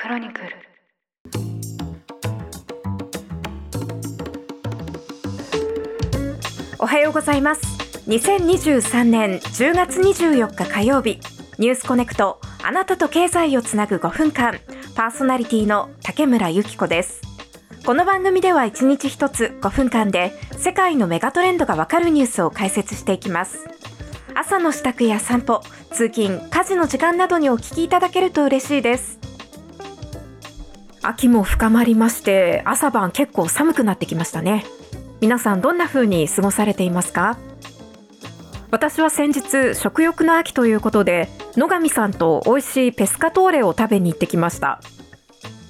[0.00, 0.46] クロニクル。
[6.78, 7.60] おはようございます。
[8.08, 11.20] 2023年10月24日火曜日。
[11.58, 14.58] ニュースコネクトあなたと経済をつなぐ5分間
[14.96, 17.20] パーソナリティの竹村由紀子です。
[17.84, 23.68] この番組では1日1つ5分間で世界のメガトレンドがわかるニュースを解説していきます。
[24.34, 25.60] 朝の支度や散歩
[25.92, 29.19] 通勤家事の時間などにお聞きいただけると嬉しいです。
[31.02, 34.64] 秋も深まりまして朝晩結構寒くなってきましたね。
[35.20, 37.38] 皆さんどんな風に過ごされていますか？
[38.70, 44.80] 私は先日食欲の秋ということで野上さんと美味しいペスカトーレを食べに行ってきました。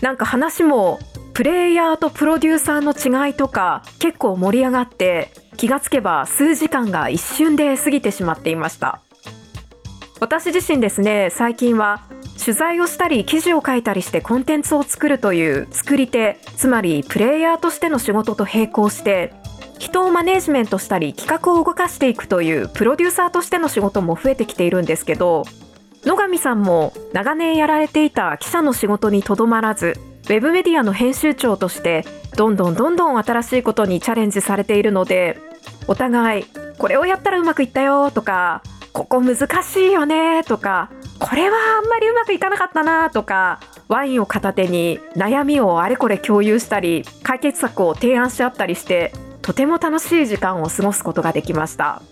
[0.00, 0.98] なんか話も
[1.32, 2.92] プレイヤーとプロデューサーの
[3.26, 9.00] 違いとか結構盛り上がって気がつけば数時間が一瞬で過ぎてしまっていました。
[10.20, 12.04] 私自身ですね最近は
[12.38, 19.32] 取材をしたり記事を書いたりしてコンテンツを作るという作り手つまりプレイヤーとしての仕事と並行して
[19.78, 25.44] 人をマネージメントしたり企画を動かしていくというプロデューサーとしての仕事も増えてきているんですけど
[26.04, 32.04] 野上さんも長年やられていた記者の仕事にとどまらずウェブメディアの編集長として
[32.36, 35.38] どんどんどんどん新しいことにチャレンジされているので
[35.86, 36.44] お互い
[36.78, 40.90] これをやったらうまくいったよとかここ難しいよねとか
[41.22, 52.02] これはあんまりうまくいかなかったなとかワインを片手に悩みをあれこれ共有したり解決策を提案し合ったりしてとても楽しい時間を過ごすことができました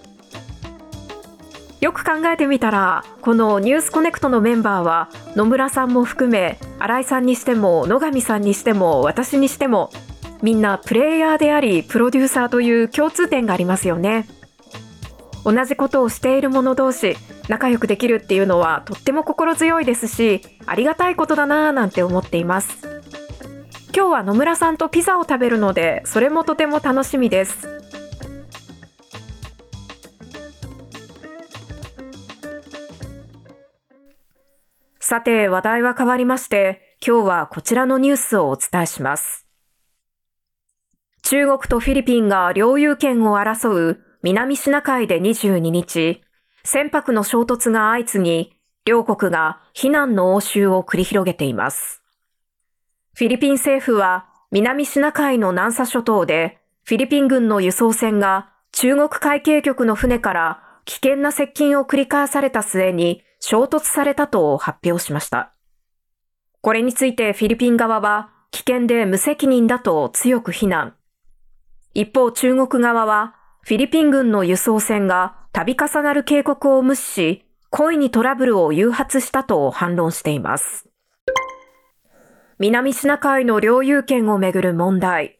[1.81, 9.91] よく考えてみたらこの「ニュースコネクト」のメンバーは野村さんも含め新井さんにしても野上さんにしても私にしても
[10.41, 14.27] みんなプレイヤーでありプロデューサーという共通点がありますよね。
[15.45, 17.17] 同じことをしている者同士
[17.51, 22.87] 仲良くできるっていうのはとっても心強いですしありがたいことだなぁなんて思っています。
[23.93, 27.67] 今日は野村さんとピザを食べるのでそれもとても楽しみです。
[35.01, 39.49] さて話題は変わりまして今日はこちらのニュースをお伝えします。
[41.25, 46.23] 中国とフィリピンが領有権を争う南シナ海で22日、
[46.65, 52.03] 船舶の衝突が相次ぎ、両国が非難の応酬を繰り広げています。
[53.15, 65.53] フィリピン政府は南シナ海の南沙諸島でフィリピン軍の輸送船が中国海警局の船から危険な接近を繰り返された末に衝突されたと発表しました。
[66.63, 70.95] これについてフィリピン側は危険で無責任だと強く非難。
[71.95, 80.89] 一方中国側はフィリピン軍の輸送船が度重なる警告を無視し、故意にトラブルを誘発したと反論しています。
[82.59, 85.39] 南シナ海の領有権をめぐる問題。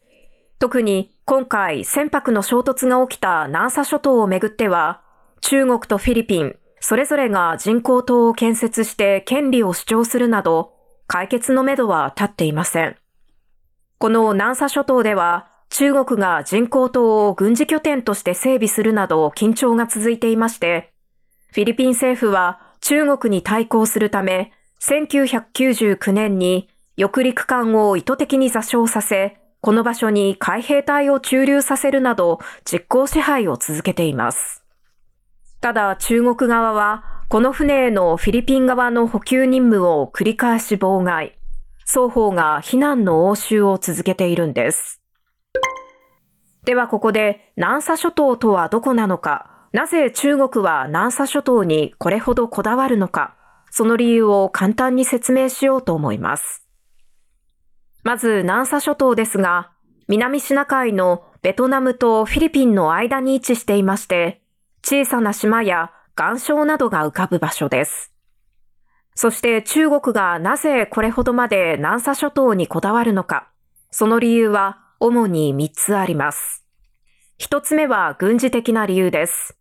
[0.59, 5.01] 特に今回船舶の衝突が起きた南沙諸島をめぐっては、
[5.41, 10.73] 中国とフィリピン、それぞれが人工島を建設して権利を主張するなど、
[11.07, 12.95] 解決のめどは立っていません。
[13.97, 20.91] この南沙諸島では、中国が人工島を軍事拠点として整備するなど緊張が続いていまして、
[21.53, 24.51] フィリピン政府は中国に対抗するため、
[24.81, 26.67] 1999年に
[26.97, 34.65] 翼陸艦を意図的に座礁させ、この場所に海兵隊を駐留させるなど実効支配を続けています。
[35.61, 41.37] ただ中国側は、この船へのフィリピン側の補給任務を繰り返し妨害。
[41.85, 45.00] 双方が非難の応酬を続けているんです。
[46.65, 53.35] ではここで南沙諸島とはどこなのか、なぜ中国は南沙諸島にこれほどこだわるのか、
[53.71, 56.67] その理由を簡単に説明しようと思います。
[58.03, 59.71] まず南沙諸島ですが、
[60.07, 64.41] 南シナ海のベトナムとフィリピンの間に位置していまして、
[64.83, 68.11] 小さな島や岩礁などが浮かぶ場所です。
[69.15, 73.49] そして中国がなぜこれほどまで南沙諸島にこだわるのか、
[73.89, 76.63] その理由は主に3つあります。
[77.39, 79.57] 1つ目は軍事的な理由です。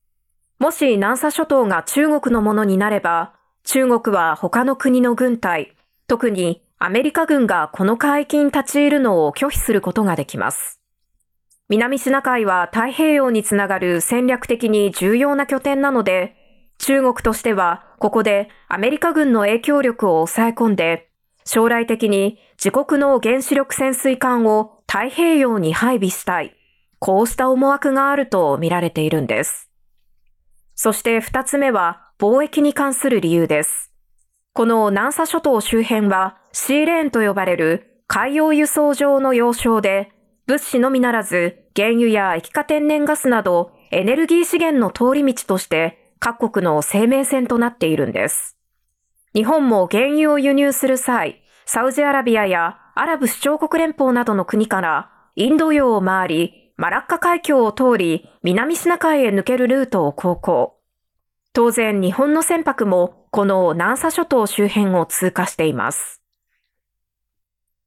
[0.59, 3.33] もし南沙諸島が中国のものになれば、
[3.65, 5.75] 中国は他の国の軍隊、
[6.07, 10.79] 特にアメリカ軍がこの海域に立ち入るのを拒否することができます。
[11.71, 16.37] 南シナ海は太平洋につながる戦略的に重要な拠点なので、
[16.77, 21.11] 中国としてはここでアメリカ軍の影響力を抑え込んで、
[21.47, 26.53] 将来的に自国の原子力潜水艦を太平洋に配備したい。
[26.99, 29.71] こうした思惑があると見られているんです。
[30.75, 33.93] そして二つ目は貿易に関する理由です。
[34.53, 40.11] この南沙諸島周辺はシーレーンと呼ばれる海洋輸送上の要衝で、
[40.49, 48.57] 物資のみならず原油や液化天然ガスなどエネルギー資源の通り道として各国の生命線となっているんです。
[49.37, 60.81] 日本も原油を輸入する際、サウジアラビアやアラブ首長国連邦などの国からインド洋を回り、マラッカ海峡を通り南シナ海へ抜けるルートを航行。
[61.53, 66.21] 当然日本の船舶もこの南沙諸島周辺を通過しています。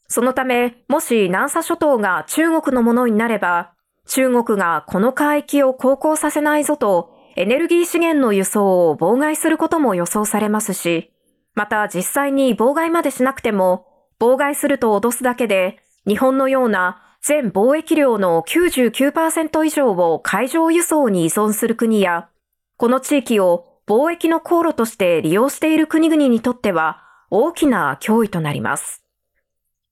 [0.07, 3.73] そのため、もし南沙諸島が中国のものになれば、
[4.07, 11.12] 中国がこの海域を航行させないぞと、エネルギー資源の輸送を妨害することも予想されますし、
[11.55, 13.85] また実際に妨害までしなくても、
[14.19, 22.29] 妨害すると脅すだけで、日本のような全貿易量の99%以上を海上輸送に依存する国や、
[22.77, 29.03] この地域を貿易の航路として利用している国々にとっては大きな脅威となります。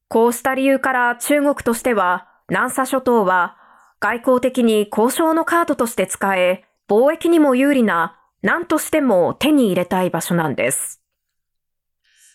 [0.07, 3.55] こうした理由から中国としては、南沙諸島は
[3.99, 11.00] 外交的に交渉のカードとして使え、貿易にも有利な何としても手に入れたい場所なんです。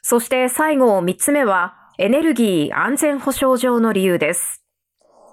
[0.08, 4.62] そして最後3つ目は、エネルギー安全保障上の理由です。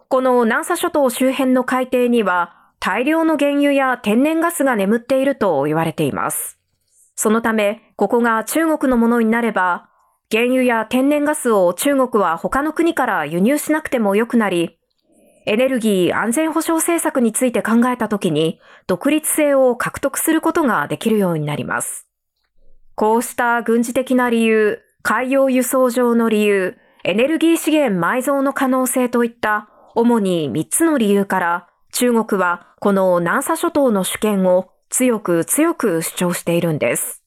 [0.10, 6.58] この南沙諸島周辺の海底には、大量の原油や天然ガスが眠っていると言われています。
[7.16, 9.92] そのため、ここが中国のものになれば、
[10.32, 14.80] 原油や天然ガスを中国は他の国から輸入しなくてもよくなり、
[15.46, 22.08] エネルギー安全保障政策について考えたときに独立性を獲得することができるようになります。
[22.96, 37.24] こうした軍事的な理由、海洋輸送上の理由、エネルギー資源埋蔵の可能性といった主に3つの理由から中国はこの南沙諸島の主権を強く強く主張しているんです。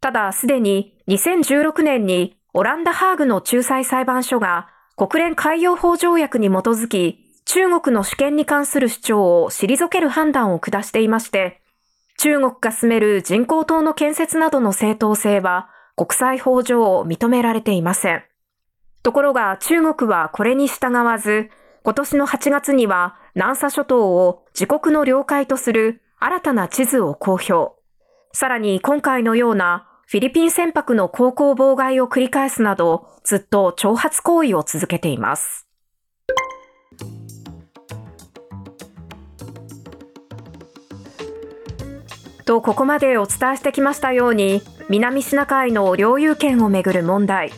[0.00, 11.62] ただすでに2016年にオランダハーグの仲裁裁判所が国連海洋法条約に基づき中国の主権に関する主張を退ける判断を下していまして、
[12.24, 18.24] 中国が進める人工島の建設などの正当性は国際法上認められていません。
[19.02, 21.50] ところが中国はこれに従わず、
[21.82, 27.74] 今年の8月には南沙諸島を自国の領海とする新たな地図を公表。
[28.32, 35.63] さらに今回のようなフィリピン船舶の航行妨害を繰り返すなど、ずっと挑発行為を続けています。
[42.44, 47.52] と、ここまでお伝えしてきましたように、南シナ海の領有権をめぐる問題。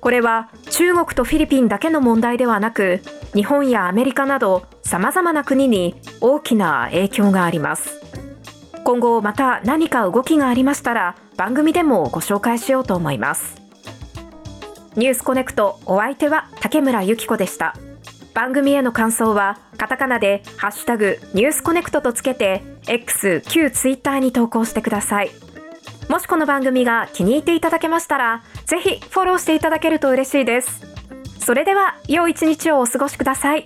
[0.00, 3.00] これは中国とフィリピンだけの問題ではなく、
[3.34, 8.00] 日本やアメリカなど様々な国に大きな影響があります。
[8.84, 13.56] 今後また何か動きがありましたら、番組でもご紹介しようと思います
[14.94, 17.74] ニュースコネクトお相手は竹村由紀子でした
[18.34, 25.30] 番組への感想はカタカナでハッシュタグニュースコネクトとつけて X 旧ツイッターに投稿してください。
[26.08, 30.82] もしこの番組が気に入っていただけましたらぜひフォローしていただけると嬉しいです。
[31.38, 33.64] それでは良い一日をお過ごしください。